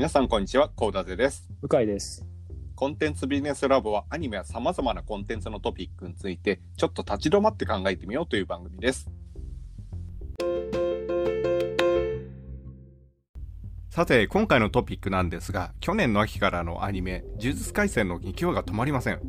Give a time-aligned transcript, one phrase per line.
[0.00, 1.46] 皆さんこんにちは、コーダゼです。
[1.60, 2.24] 向井です。
[2.74, 9.10] コンテンツビジネスラボはアニメや様々なコンテンツのトピックについてちょっと立ち止まって考えてみようという番組です。
[13.90, 19.20] さて、今回のトピックなんですが、去年の秋からのアニメ、呪術廻戦の勢いが止まりません。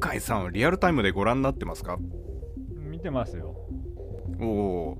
[0.00, 1.98] 向井さんはリアルタイムでご覧になってますか？
[2.72, 3.56] 見てますよ。
[4.40, 4.98] おお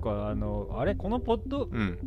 [0.00, 0.94] かあのあれ？
[0.94, 1.64] このポッド？
[1.64, 1.98] ー、うん。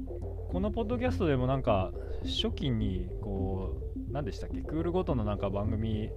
[0.55, 1.91] このポッドキャストでもなんか
[2.23, 3.75] 初期にこ
[4.09, 4.61] う何でしたっけ？
[4.61, 6.09] クールごとのなんか番組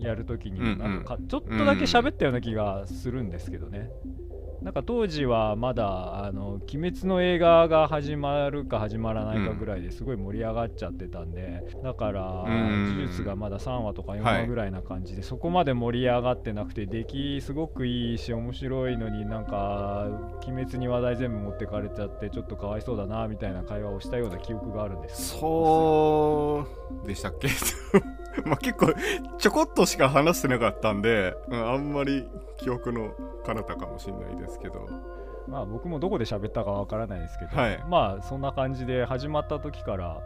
[0.00, 3.88] やるときにうんうんなんかちょっとだけ喋ったような気がするんですけどね。
[4.62, 12.96] なんか当時はまだあの「鬼滅」の映画が始まるか始まらないかぐらいですごい盛り上がっちゃってたんで、だからうん。
[12.96, 14.40] 呪術がまだ3話とか4はい。
[14.42, 20.08] 話ぐらいな感じで、そこまで盛り上がってなくて出来すごくいいし面白いのになんか
[20.46, 26.66] 「鬼滅」に話題全部持ってかれちゃってちょっとかわいそうだなみたいな会話をしたような記憶があるんですそ
[27.04, 27.48] うでしたっけ？
[28.44, 28.94] まあ結構
[29.38, 33.12] ちょこっとしか話してなかったんで、うんあんまり記憶の
[33.44, 34.86] 彼方かもしれないですけど。
[35.48, 37.82] まあ僕もどこで喋ったかわからないですけど、はい。
[37.88, 40.20] まあそんな感じで始まった時から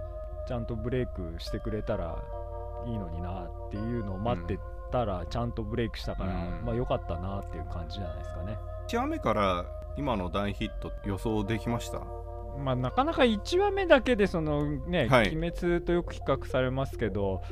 [0.48, 2.18] ちゃんとブレイクしてくれたら
[2.86, 4.58] いいのになっていうのを待って
[4.90, 6.64] たらちゃんとブレイクしたから、うん。
[6.64, 8.58] まあ良かったなっていう感じじゃないですかね。
[8.88, 9.64] 1話目から
[9.96, 12.00] 今の大ヒット予想できました？
[12.58, 15.28] まあなかなか1話目だけでそのね、はい。
[15.36, 17.42] 鬼滅とよく比較されますけど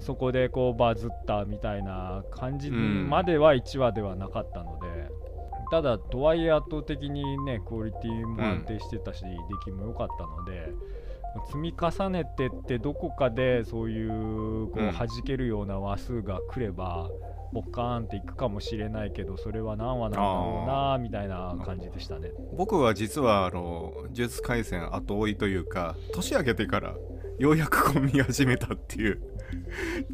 [0.00, 3.08] そこでこうバズったみたいな感じうん。
[3.08, 5.10] までは1話ではなかったので、
[5.70, 10.72] ただとはいえ圧倒的にねクオリティも安定してたし、出来も良かったので
[11.46, 14.88] 積み重ねてってどこかでそういうこうん。
[14.88, 17.10] う弾けるような話数が来れば、
[17.52, 22.30] ポッカーンっていくかもしれないけどそれは何話なんだろうなみたいな感じでしたね。
[22.56, 26.94] 僕は実はあの呪術廻戦後追いというか年明けてから
[27.38, 29.20] ようやくこう見始めたっていう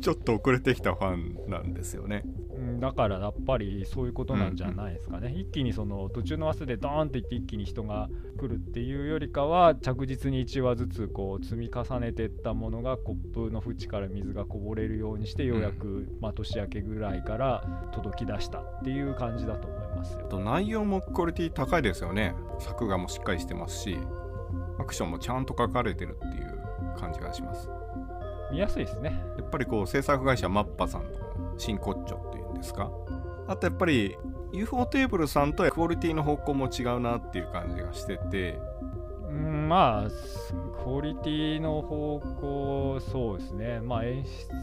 [0.01, 2.25] ちょっと遅れてきたファンなんですよね。
[2.57, 20.41] うんだからやっぱりそういうことなんじゃないですかね、一気にその途中の話数でドーンっていって一気に人が来るっていうよりかは着実に1話ずつこう積み重ねていったものがコップの縁から水がこぼれるようにしてようやく、まあ、年明けぐらいから届き出したっていう感じだと思いますよ。
[20.41, 22.35] 内容もクオリティ高いですよね。
[22.59, 23.97] 作画もしっかりしてますし
[24.79, 26.52] アクションもちゃんと書かれてるっていう
[26.93, 27.69] 感じがします。
[28.51, 29.23] 見やすいですね。
[29.39, 31.09] やっぱりこう制作会社マッパさんの
[31.57, 32.91] 真骨頂っていうんですか？
[33.49, 34.17] あとやっぱり
[34.53, 38.61] UFO テーブルさんとクオリティの方向も違うなっていう感じがしてて。
[39.29, 40.11] うんまあ
[40.85, 43.81] クオリティの方向そうですね。
[43.81, 44.23] まあ演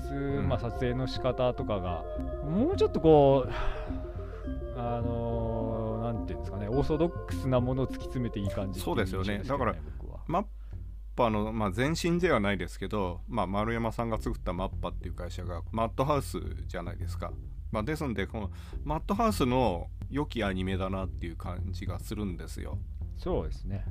[0.09, 0.47] 出、ん。
[0.47, 2.03] まあ、撮影の仕方とかが
[2.47, 6.68] もうちょっとこうあのーなんていうんですかね。
[6.68, 9.41] オーソドックスなものを突き詰めていい感じっていそうですよね。
[9.44, 9.75] だから
[10.28, 10.44] マッ
[11.19, 17.34] パの、まあ、前身ではないですけど、まあ、丸山さんが作ったマッパっていう会社がマッドハウスじゃないですか、
[17.72, 18.52] まあ、ですのでこの
[18.85, 22.78] マッドハウスの良きアニメだなっていう感じがするんですよ。
[23.18, 23.85] そうですね。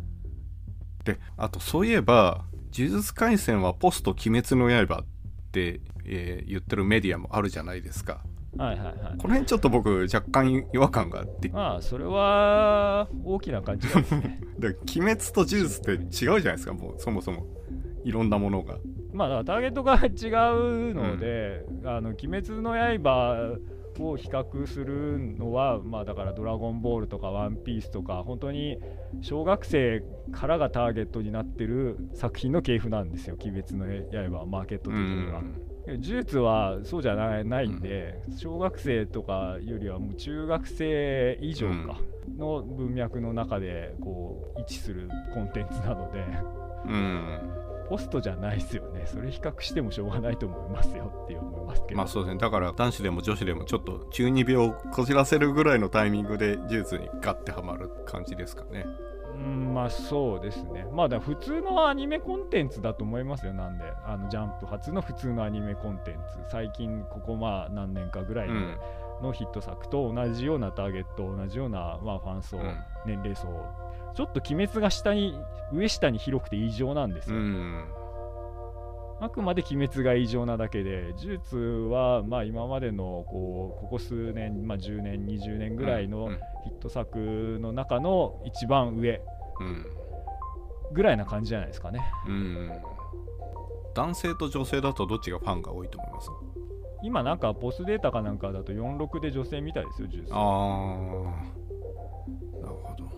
[1.04, 5.04] であとそういえば「呪術廻戦」はポスト鬼滅の刃っ
[5.52, 8.22] て、えー言ってるメディアもあるじゃないですか
[8.56, 8.94] はいはいはい。
[9.18, 11.48] この辺ちょっと僕若干違和感があって。
[11.48, 14.40] まあそれは大きな感じがですね。
[14.58, 17.46] で鬼滅と呪術って違うじゃないですかもうそもそも。
[18.04, 18.78] いろんなものが。
[19.12, 20.28] まあだからターゲットが違
[20.90, 23.58] うので「あの鬼滅の刃」
[24.00, 28.78] を比較するのはまあだから「ドラゴンボール」とか「ワンピース」とか本当に
[29.20, 35.42] 小学生からがターゲットになってる作品の系譜なんですよ「鬼滅の刃」はマーケット的には。
[35.92, 41.98] 呪術はそうじゃないないんで、小学生とかよりはもう中学生以上か
[42.36, 46.24] の文脈の中でこう位置するコンテンツなので。
[46.86, 49.04] うんポストじゃないですよね。
[49.06, 51.96] それ比較してもしょうがないと思いますよって思いますけど。
[51.96, 58.84] まあそうですねだから男子でも女子でもちょっと中二病をこじらせるぐらいのタイミングで呪術にガッてはまる感じですかね
[59.38, 60.86] うん、まあそうですね。
[60.92, 63.52] まあだ普通のアニメコンテンツだと思いますよ。
[63.52, 66.38] なんで、あのジャンプ初の普通のアニメコンテンツ。
[66.50, 68.48] 最近ここまあ何年かぐらい
[69.22, 72.76] のヒット作と同じようなターゲット、同じようなまあファン層、うん
[73.06, 73.46] 年齢層。
[74.14, 75.38] ちょっと鬼滅が下に、
[75.72, 77.40] 上下に広くて異常なんですうよ。
[77.40, 77.84] ん
[79.20, 89.20] あくまで鬼滅が異常なだけで、呪術はまあ今までのこうここ数年、まあ、10年、20年ぐらいのうんヒット作の中の一番上
[89.60, 89.86] うん。
[90.92, 92.00] ぐらいな感じじゃないですかね。
[92.26, 92.70] うん。
[93.94, 96.30] 男性と女性だとどっちがファンが多いと思います？
[97.02, 100.30] 今なんかポスデータかなんかだと46で女性みたいですよ、ジュース。
[100.32, 100.40] ああ
[102.60, 103.08] なるほど。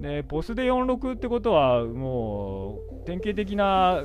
[0.00, 4.02] でポスで46ってことはもう典型的な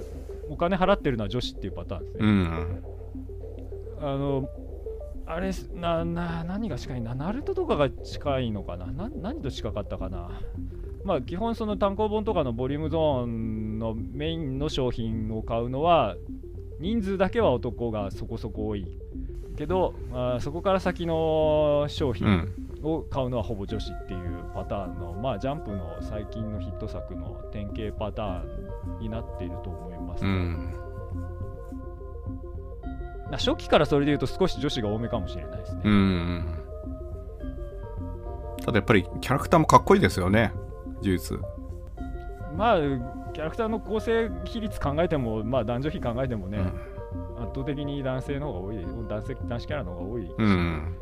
[0.52, 2.84] お金払ってるのは女子っていうパターンですね、うん。
[4.02, 4.50] あの
[5.26, 7.02] あれなな何が近い？
[7.02, 8.88] なナルトとかが近いのかな？
[8.88, 10.30] な何と近かったかな？
[11.06, 16.18] まあ基本その単行本とかのボリュームゾーンのメインの商品を買うのは
[16.82, 19.00] 人数だけは男がそこそこ多い
[19.62, 22.54] けど、まあ、そこから先の商品うん。
[22.84, 28.42] を買うのはほぼ女子っていうパターンの、まあ、ジャンプの最近のヒット作の典型パター
[28.98, 30.74] ンになっていると思います、うん。
[33.30, 36.56] まあ初期からそれで言うと少し女子が多めかもしれないですね、うん。
[38.66, 40.52] ただやっぱりキャラクターもかっこいいですよね
[41.04, 41.40] 呪術。
[42.58, 42.78] まあ
[43.34, 47.01] キャラクターの構成比率考えても、まあ、男女比考えてもね、うん
[47.52, 50.96] 圧倒的に男性の方が多い男性男子キャラの方が多い、うん。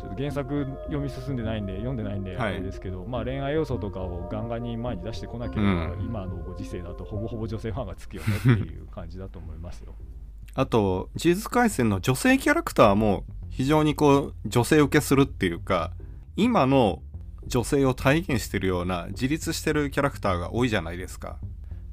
[0.00, 2.54] ちょっと原作読み進んでないんで読んでないんではい。
[2.54, 6.00] あれですけど、まあ恋愛要素とかをガンガンに前に出してこなければ、うん。
[6.00, 9.94] 今のご時世だとほぼほぼ女性ファンがつくよねっていう感じだと思いますよ。
[10.54, 15.92] あと呪術廻戦の女性キャラクターも非常にこう女性受けするっていうか
[16.34, 17.02] 今の
[17.46, 21.38] 女性を体現してるような自立してるキャラクターが多いじゃないですか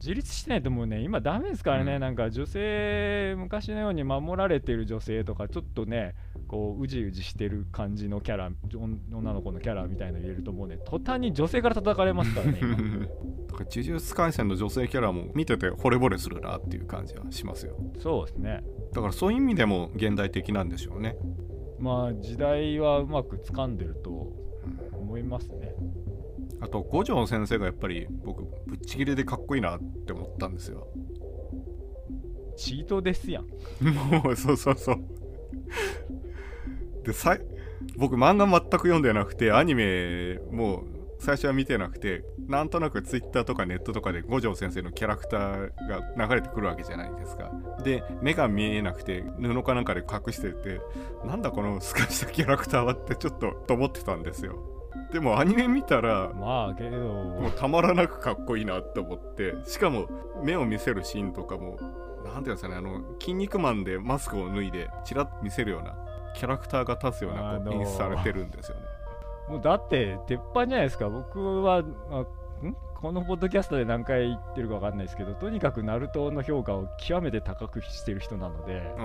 [0.04, 2.02] 自立してないともうね今ダメですからね、うん。
[2.02, 6.14] なんか女性昔のように守られてる女性とかちょっとね
[6.50, 13.00] こううじうじしてる感じのキャラ女女の子のキャラみたいの入れるともうね途端に女性から叩かれますからね今 だから
[13.60, 17.78] 呪術廻戦の女性キャラも見てて惚れ惚れするなっていう感じはしますよ。
[18.00, 18.62] そうですね。
[18.92, 21.16] だからそういう意味でも現代的なんでしょうね。
[21.80, 24.34] まあ時代はうまく掴んでると
[24.94, 25.76] 思いますね
[26.64, 30.88] あと五条先生がやっぱり僕ぶっちぎりでかっこいいなって思ったんですよ。
[32.56, 33.46] チートですやん。
[33.84, 35.04] もうそうそうそう。
[37.04, 37.42] でさい
[37.98, 40.86] 僕漫画全く読んでなくてアニメも
[41.20, 45.70] 最初は見てなくてなんとなくツイッターとかネットとかで五条先生のキャラクター
[46.18, 47.52] が流れてくるわけじゃないですか。
[47.84, 50.80] で目が見えなくて布かなんかで隠してて
[51.26, 54.73] なんだこの透かしたキャラクターはってちょっとと思ってたんですよ
[55.12, 56.98] でもアニメ見たらまあけど。
[56.98, 60.08] もうたまらなくかっこいいなって思ってしかも
[60.44, 61.78] 目を見せるシーンとかも
[62.24, 65.96] なんていうんですかねあの「筋肉マン」でマスクを脱いでチラッと見せるような
[66.36, 68.84] キャラクターが立つような演出されてるんですよね。
[69.50, 71.10] もうだって鉄板じゃないですか。
[71.10, 71.80] 僕はあ
[72.66, 72.76] ん？
[72.96, 78.96] このポッドキャストで何回言ってるか分かんないですけどとにかくナルトの評価を極めて高くしてる人なので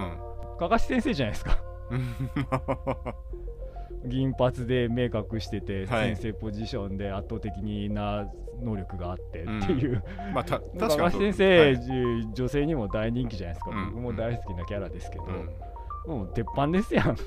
[0.59, 1.59] かかし先生じゃないですか。
[1.91, 2.17] うん。
[4.05, 6.17] 銀髪で目隠してて、はい。
[6.17, 7.53] 先生ポジションで圧倒的
[7.91, 8.27] な
[8.63, 10.03] 能力があってっていう、
[10.35, 11.33] まあたか確かに。
[11.33, 11.77] 先生、
[12.35, 13.91] 女性にも大人気じゃないですか、うん。
[13.93, 16.19] 僕も大好きなキャラですけど、うん。
[16.19, 17.17] もう鉄板ですやん。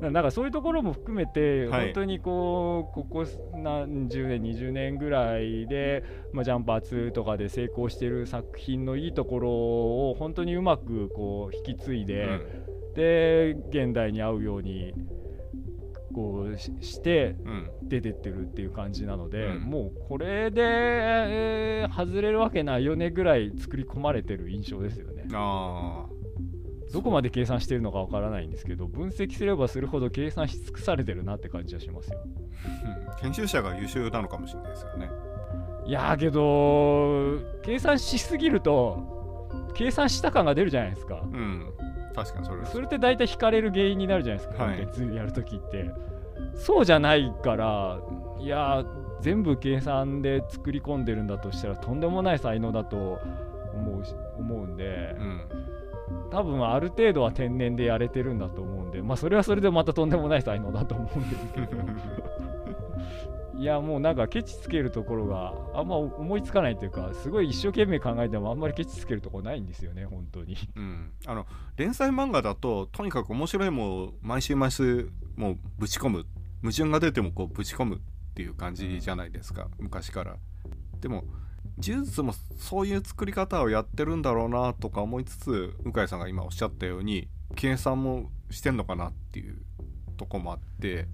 [0.00, 1.84] ななんかそういうところも含めて、はい。
[1.86, 3.24] 本当にこうここ
[3.54, 6.02] 何十年20年ぐらいで、
[6.32, 12.40] まあ、ジャンプ2とかで成功してる作品のいいところを本当にうまくこう引き継いで、
[12.94, 14.94] で現代に合うように
[16.14, 25.24] こうししてうん出てってるっていう感じなので、うんもうこれで、えー外れるわけないよねぐらい作り込まれてる印象ですよね。
[25.32, 26.14] ああ
[26.92, 32.18] どこまで計算してるのかわからないんですけど分析すればするほど計算し尽くされてるなって感じはしますよ。
[32.24, 35.10] うん編集者が優秀なのかもしれないですよね。
[35.86, 41.20] いやーけど計算しすぎると計算した感が出るじゃないですか。
[41.24, 41.72] うん
[42.14, 44.76] 確かにそれそれって大体引かれる原因になるじゃないですか、はい。
[44.76, 45.90] コンテンツやるときって。
[46.54, 47.98] そうじゃないから、
[48.38, 48.86] いやー、
[49.20, 53.18] 全部計算で作り込んでるんだとしたら、とんでもない才能だと
[53.74, 55.40] 思うし思うんで、うん。
[56.30, 61.66] 多分ある程度は天然でやれてるんだと思うんで、まあ、それはそれでまたとんでもない才能だと思うんですけど。
[63.64, 70.54] いやもうなんかケチつけるところがあんま思いつかないというかすごい一生懸命考えてもあんまりケチつけるとこないんですよね本当に。
[70.76, 71.46] うん、あの
[71.78, 76.26] 連載漫画だととにかく面白いものを毎週毎週もうぶち込む
[76.60, 77.98] 矛盾が出てもこうぶち込むっ
[78.34, 80.36] ていう感じじゃないですか、昔から。
[81.00, 81.24] でも
[81.78, 89.56] 呪術もそういう作り方をやってるんだろうなとか思いつつ向井さんが今おっしゃったように計算もしてんのかなっていう
[90.18, 91.08] とこもあって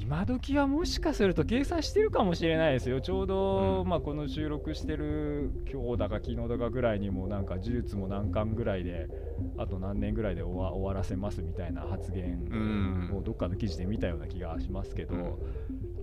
[0.00, 3.02] 今時はもしかすると計算してるかもしれないですよ。
[3.02, 3.88] ちょうど、うん。
[3.88, 9.08] まあ、この収録してる今日だか昨日だかぐらいにもなんか呪術も何巻ぐらいで
[9.58, 13.10] あと何年ぐらいで終わ終わらせますみたいな発言うん。
[13.14, 15.22] をどっかの記事で見たような気がしますけど、うん。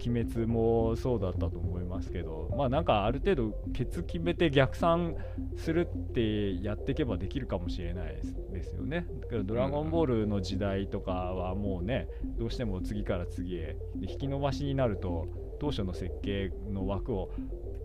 [0.05, 5.15] 鬼滅もそうだったと思いますけどまあなんかある程度ケツ決めて逆算
[5.55, 9.07] するってやっていけばできるかもしれないですよね。
[9.21, 13.77] だから「ドラゴンボール」の時代とかはもうねどうしても次から次へ。
[14.01, 15.27] 引き延ばしになると
[15.59, 17.31] 当初の設計の枠を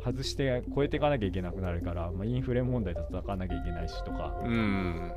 [0.05, 5.13] 外して超えていかなきゃいけなくなるから、まあ、インフレ問題と戦わなきゃいけないしとか、うん、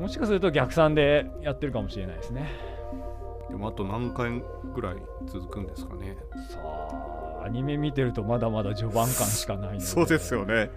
[0.00, 2.48] もしかすると逆算でやってるかもしれないですね。
[3.48, 4.42] でもあと何回
[4.74, 4.96] ぐらい
[5.26, 6.16] 続くんですかね。
[6.48, 9.80] さあアニメ見てるとまだまだ序盤感しかないので。
[9.80, 10.70] そうですよね。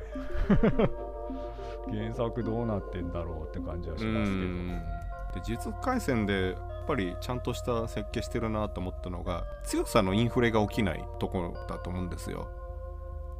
[1.91, 5.03] 原作どうなってんだろうって感じはしますけど。
[5.33, 6.55] で実回線でやっ
[6.87, 12.47] ぱりちゃんとした設計してるなと思ったのが強さのインフレが起きないところだと思うんですよ。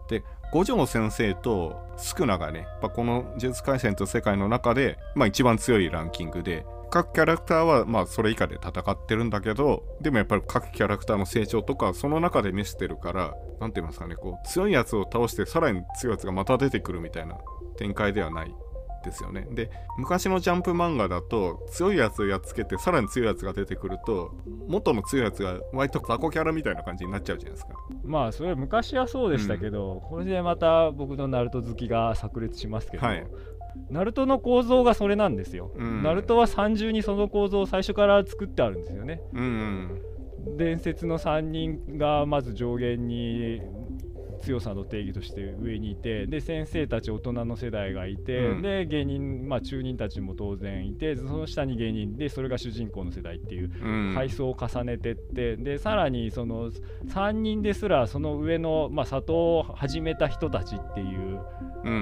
[0.08, 17.36] で五条先生とスクナがねやっぱこの呪術廻戦と世界の中で、まあ、一番強いランキングで各キャラクターはまあそれ以下で戦ってるんだけどでもやっぱり各キャラクターの成長とかその中で見せてるから何て言いますかねこう強いやつを倒してさらに強いやつがまた出てくるみたいな
[17.78, 18.54] 展開ではない
[19.04, 19.48] ですよね。
[19.52, 24.32] で昔のジャンプ漫画だと強いやつをやっつけてさらに強いやつが出てくると
[24.68, 27.74] 元の強いやつが割と雑魚キャラみたいな感じになっちゃうじゃないですか。
[28.04, 33.26] まあそれ昔はそうでしたけど、うん、これでまた僕のナルト好きが炸裂しますけど、はい、
[33.90, 35.72] ナルトの構造がそれなんですよ。
[35.76, 39.22] うん、ナルトは三重にその構造を最初から作ってあるんですよね。
[39.34, 40.02] うん、
[40.58, 43.62] 伝説の3人がまず上限に
[44.44, 56.72] 強さの定義として上にいてで先生たち大人の世代がいて、うん、で芸人、まあ、中人たちも当然いてその下に芸人でそれが主人公の世代っていう階層を重ねてってでさらにその
[57.08, 61.40] 3人ですらその上の、まあ、里を始めた人たちっていう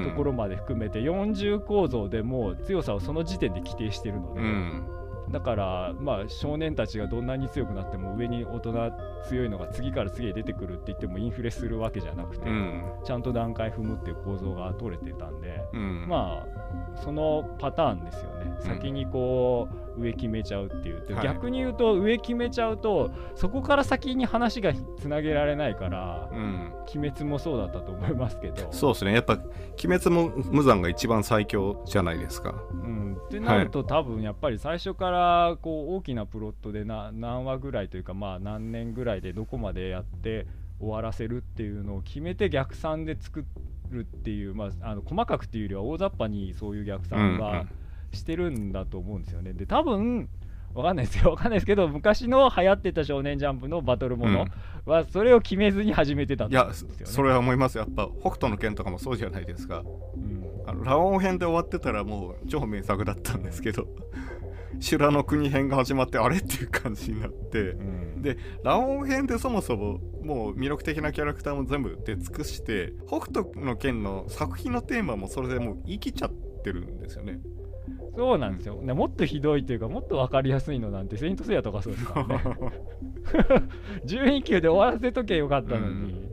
[0.03, 5.00] ところまで含めて40構造でも強さをその時点で規定してるので。
[5.31, 8.91] うんだからまあ少年たちがどんなに強くなっても上に大人
[9.27, 28.67] 強いのが次から次へ出てくるって言ってもインフレするわけじゃなくて、うん、ちゃんと段階踏むっていう構造が取れてたんで、うん、まあそのパターンですよね、うん、先にこう上決めちゃうっていう、はい、逆に言うと上決めちゃうとそこから先に話がつなげられないから、鬼滅もそうだったと思いますけど。
[28.71, 29.13] そうですね。
[29.13, 32.53] やっぱ鬼滅も無惨が一番最強じゃないですか。
[32.71, 33.17] うん。
[33.25, 35.20] ってなると、はい、多分やっぱり最初から
[35.61, 40.47] こう大きなプロットでな何話ぐらいというかまあ何年ぐらいでどこまでやって
[40.79, 43.45] 終わらせるっていうのを決めて逆算で作
[43.89, 47.65] るっていう、まあ、あの細かくっていうよりは大雑把にそういう逆算は
[48.11, 49.53] してるんだと思うんですよね。
[49.53, 50.29] で多分
[50.73, 54.45] わかんないですよ、わかんないですけど、昔の流行ってた少年ジャンプのバトルもの
[54.85, 57.77] は、それを決めずに始めてたんですよ、ね、いや、それは思います。
[57.77, 59.83] やっぱ、北斗の拳とかもそうじゃないですか。
[60.15, 63.87] うんあのラオウ編で終わってたらもう超名作だったんですけど
[64.79, 76.31] 修羅の国編が始まってあれっていう感じになって、うん、でラオウ編でそもそももう魅力的なキャラクターも全部出尽くして北斗の拳の作品のテーマもそれでもう言い切っちゃっ
[76.63, 77.39] てるんですよね。
[78.15, 82.43] そうなんですよ、ね、もっとひどいというかもっと分かりやすいのなんてセイントセイヤとかそうですからね。
[84.05, 86.30] 12級で終わらせときゃよかったのに、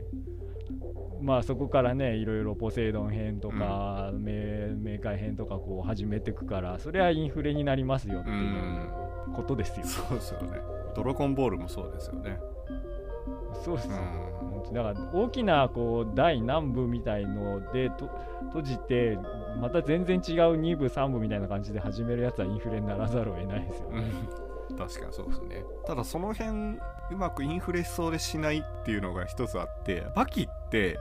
[1.21, 10.59] まあそこからねいろいろポセイドン編とか、うん、冥界編とかこう始めていくからそれはインフレになりますよっていうことですよ、うん、そうですよね。
[10.95, 12.39] ドラゴンボールもそうですよね。
[13.63, 18.09] そうです、うん、だから大きなこう第何部みたいのでと
[18.47, 19.17] 閉じて
[19.59, 24.03] また全然違う2部3部みたいな感じで始めるやつはインフレにならざるを得ないですよね、
[24.77, 25.63] 確かにそうですね。
[25.85, 26.77] ただその辺
[27.11, 30.99] うまくインフレしそうでしないっていうのが一つあってバキって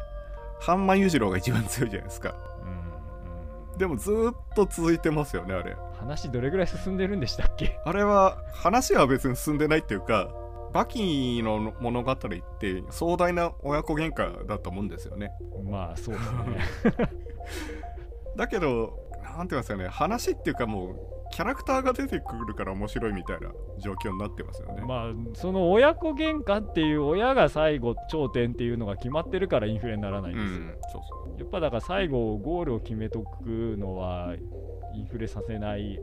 [0.60, 3.72] 半間裕次郎が一番強いじゃないですか、うん。
[3.72, 5.76] うん、でもずっと続いてますよねあれ。
[5.98, 7.78] 話どれぐらい進んでるんでしたっけ？
[7.84, 10.30] あれは話は別に進んでないっていうか
[10.72, 15.32] バキの物語って壮大な親子喧嘩だと思うんですよね。
[15.64, 17.10] まあそうですね。
[18.36, 20.96] だけどなんて言いますかね話っていうかもう
[21.32, 24.82] キャラクターが出てくるから面白いみたいな状況になってますよね。
[24.82, 30.58] まあその親子喧嘩っていう親が最後頂点っていうのが決まってるからインフレにならないんですよ。
[30.58, 34.34] うん、そうそうやっぱだから最後ゴールを決めとくのは
[34.94, 35.98] インフレさせない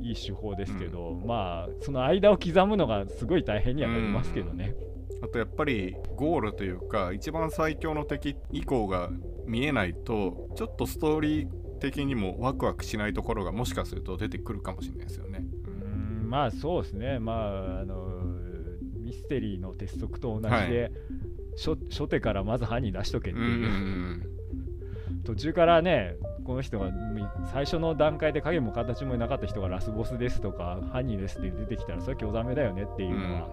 [0.00, 4.74] いい手法ですけど、うん、まあその間を刻むのがすごい大変にはなりますけどね。
[5.22, 9.08] あとやっぱりゴールというか一番最強の敵以降が
[9.46, 11.48] 見えないとちょっとストーリー
[11.82, 15.44] 的にもワクワクしないところがもしかすると出てくるかもしれないですよね。
[15.84, 15.88] う
[16.26, 18.22] んまあそうですね、まああの
[19.00, 20.92] ミステリーの鉄則と同じで、はい、
[21.56, 24.28] 初初手からまず犯人出しとけっていう。
[24.28, 24.32] う
[25.24, 26.90] 途中からねこの人が
[27.52, 33.48] 最初の段階で影も形もなかった人がラスボスですとか犯人ですって出てきたらそれは興ざめだよねっていうのは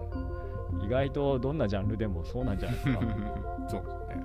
[0.84, 3.00] 意外とどんなジャンルでもそうなんじゃないですか。
[3.68, 4.24] そうですね。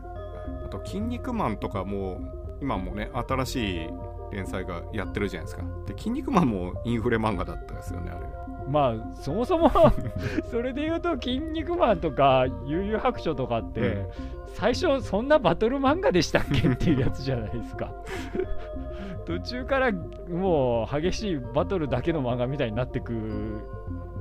[0.66, 3.90] あと「筋肉マン」とかも今もね新しい
[4.32, 5.64] 連載がやってるじゃないですか。
[5.86, 8.26] で「筋肉マン」もインフレ漫画だったですよねあれ。
[8.68, 9.72] まあそもそも
[10.50, 14.08] それで言うと「筋肉マン」とか「悠々白書」とかって、うん。
[14.56, 17.92] 最初そんなバトル漫画でしたっけっていうやつじゃないですか。
[19.26, 23.12] 途中からもう激しいバトルだけの漫画みたいになってく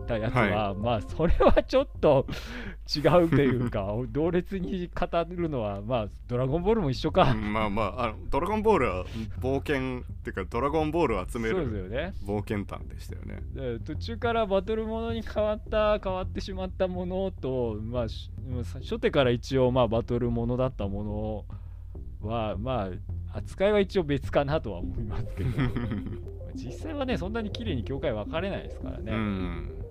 [0.05, 2.27] たやつは、まあそれはちょっと
[2.95, 9.05] 違うというか 同列に語るのはまあ「ドラゴンボール」も一緒か、うんまあまああのドラゴンボールは
[9.41, 12.15] 冒険っていうかドラゴンボールを集めそうでするよね。
[12.25, 13.41] 冒険譚でしたよね。
[13.55, 18.31] で途中からバトルものに変わった変わってしまったものと、まあ、し
[18.75, 21.47] 初手から一応まあバトルものだったも
[22.23, 22.91] のはま
[23.33, 25.51] あ扱いは一応別かなとは思いますけど。
[26.55, 29.84] 実際はねそんなに綺麗に境界分かれないですからね、うん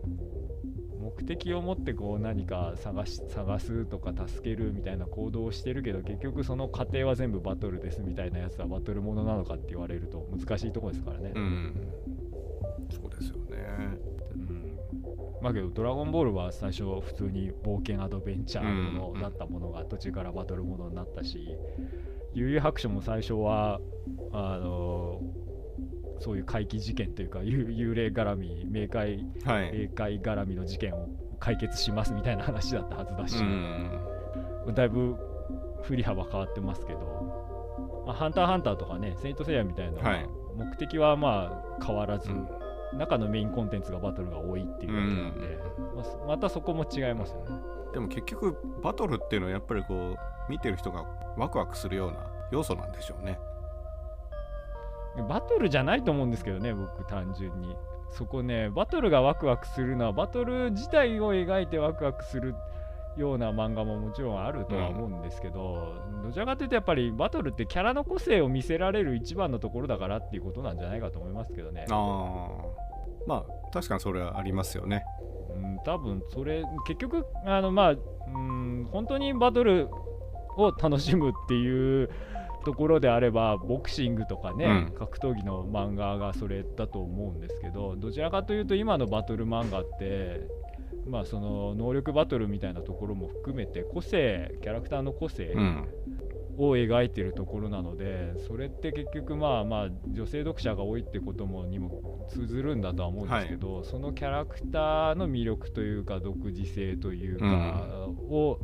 [1.20, 11.94] 目的を持ってこう何か探し探すとか助けるみたいな行動をしてるけど結局その過程は全部バトルですみたいなやつはバトルものなのかって言われると難しいところですからね、うん。
[12.92, 13.98] そうですよね。
[14.36, 14.80] うん。
[15.42, 21.58] まあけど「ドラゴンボール」は最初は普通に冒険アドベンチャーものだったものが途中からバトルものになったし
[22.34, 23.82] 「悠々白書」も最初は
[24.32, 25.22] あの
[26.24, 34.74] そういう怪奇事件というか幽幽霊絡み冥界はい、霊界絡みの事件を解決しますみたいな話だったはずだし、うん。
[34.74, 35.18] だいぶ
[35.82, 37.00] 振り幅変わってますけど
[38.08, 40.02] 「まあハンターハンター」とかね「セイント・セイヤ」みたいな
[40.56, 42.48] 目的はまあ変わらず、うん。
[42.98, 45.58] 中のメインコンテンツがバトルが多いっていうだけなんで、
[45.96, 47.60] まあそまたそこも違いますよね。
[47.92, 50.18] でも結局バトルっていうのはやっぱりこう
[50.50, 52.20] 見てる人がワクワクするような
[52.52, 53.40] 要素なんでしょうね
[55.22, 57.76] バトルじゃないと思うんですけどね、僕単純に。
[58.12, 62.56] そこね、バトルがワクワクするのは、バトル自体を描いてワクワクする
[63.18, 71.86] ような漫画ももちろんあるとは思うんですけど、どちらかというとやっぱりバトルってキャラの個性を見せられる一番のところだからっていうことなんじゃないかと思いますけどね。
[71.90, 72.94] ああ
[73.26, 75.04] まあ確かにそれはありますよね
[75.56, 77.96] うん、多分それ結局あのまあう
[78.38, 79.88] ん本当にバトル
[80.58, 82.10] を楽しむっていう
[82.64, 84.96] ところであればボクシングとかね、うん。
[84.98, 90.48] 格闘技の漫画がそれだと思うんですけどどちらかというと今のバトル漫画って
[91.08, 95.88] まあその能力バトルみたいなところも含めて個性キャラクターの個性うん。
[96.58, 108.60] を描いてるところなので、それって結局まあまあ女性読者が多いってこともにも通ずるんだとは思うんですけど、そのキャラクターの魅力というか独自性というか、を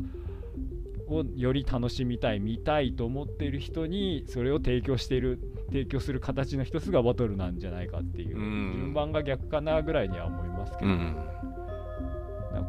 [1.09, 8.73] をより楽しみたい見たいと思っている人にそれを提供している提供する形の一つがバトルなんじゃないかっていう、うん。
[8.75, 11.15] 順番が逆かなぐらいには思いますけど、うん。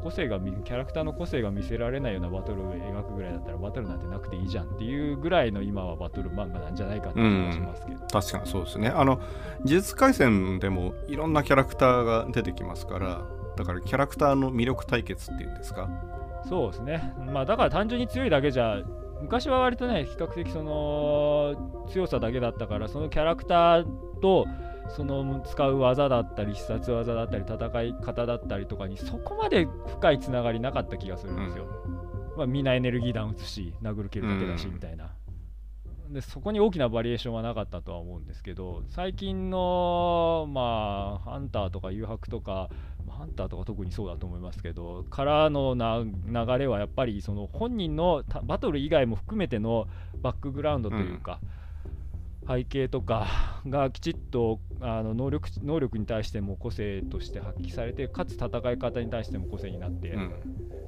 [0.03, 8.89] 個性が見キャラクターの個性が見せられないようなバトルを描くぐらいだったらバトルなんてなくていいじゃんっていうぐらいの今はバトル漫画なんじゃないかって気がしますけど、確かにそうですね。
[8.89, 9.17] あの
[9.61, 13.25] 呪術廻戦でもいろんなキャラクターが出てきますから
[13.57, 15.89] だからキャラクターの魅力対決っていうんですか
[16.49, 17.15] そうですね。
[17.33, 18.83] まあだから単純に強いだけじゃ
[19.23, 23.85] 昔は割とね比較的その強さだけだったからそのキャラクター
[24.21, 24.47] と
[24.89, 31.67] その使う技だったり必殺技だったり戦い方だったりとかにそこまで深いつながりなかった気がするんですよ、
[32.37, 34.75] まあ、みんなエネルギー弾打つし殴る蹴るだけだしうん。
[34.75, 35.11] みたいな、
[36.11, 42.69] でそこに大きなバリエーションはなかったとは思うんですけど最近のまあハンターとか誘白とか
[43.09, 49.87] ハンターとか特にそうだと思いますけどからの流れはやっぱりその本人のバトル以外も含めての
[50.21, 51.39] バックグラウンドというか、
[52.47, 60.33] 背景とか がきちっとあの能力能力に対しても個性として発揮されてかつ戦い方に対しても個性になって、うん。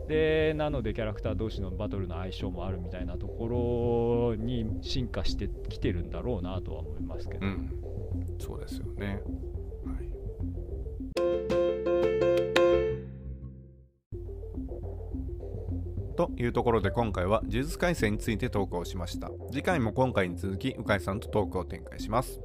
[0.08, 7.70] でなのでキャラクター同士のバトルの相性もあるみたいなところに進化してきてるんだろうなとは思いますけど、うん。
[8.38, 9.22] そうですよね、
[9.86, 9.92] は
[11.58, 11.61] い、
[16.28, 19.30] というところで今回は呪術廻戦について投稿しました。
[19.50, 22.40] 次回も今回に続き鵜飼さんとトークを展開します。